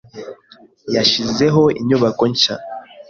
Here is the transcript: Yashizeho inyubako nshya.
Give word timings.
Yashizeho 0.95 1.63
inyubako 1.81 2.23
nshya. 2.31 2.55